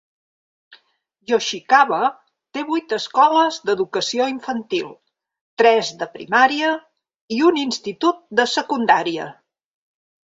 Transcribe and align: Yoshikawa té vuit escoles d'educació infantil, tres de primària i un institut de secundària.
Yoshikawa 1.31 1.97
té 2.57 2.63
vuit 2.69 2.95
escoles 2.97 3.59
d'educació 3.69 4.29
infantil, 4.33 4.87
tres 5.63 5.91
de 5.99 6.07
primària 6.15 6.71
i 7.37 7.43
un 7.51 7.61
institut 7.65 8.25
de 8.41 8.47
secundària. 8.55 9.29